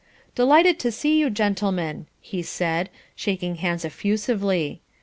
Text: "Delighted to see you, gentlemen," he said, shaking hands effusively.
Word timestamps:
"Delighted 0.33 0.79
to 0.79 0.91
see 0.91 1.19
you, 1.19 1.29
gentlemen," 1.29 2.07
he 2.19 2.41
said, 2.41 2.89
shaking 3.15 3.57
hands 3.57 3.85
effusively. 3.85 4.81